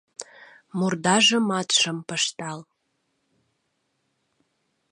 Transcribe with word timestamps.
Мурдажымат 0.77 1.69
шым 1.79 1.97
пыштал. 2.07 2.59